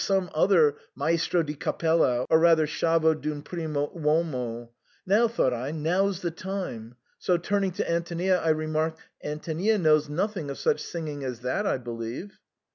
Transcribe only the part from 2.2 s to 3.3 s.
or rather schiavo